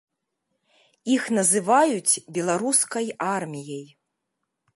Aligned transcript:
Іх 1.15 1.23
называюць 1.39 2.19
беларускай 2.39 3.05
арміяй. 3.35 3.87